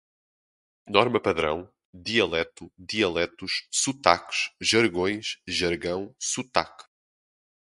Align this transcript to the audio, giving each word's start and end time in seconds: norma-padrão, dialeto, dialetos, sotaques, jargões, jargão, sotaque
norma-padrão, 0.87 1.71
dialeto, 1.93 2.71
dialetos, 2.75 3.67
sotaques, 3.71 4.49
jargões, 4.59 5.37
jargão, 5.47 6.11
sotaque 6.17 6.85